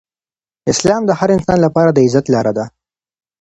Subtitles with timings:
[0.71, 2.65] اسلام د هر انسان لپاره د عزت لاره ده.